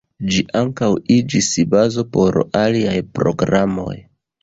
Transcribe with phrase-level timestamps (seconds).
[0.35, 3.97] Ĝi ankaŭ iĝis bazo por aliaj programoj.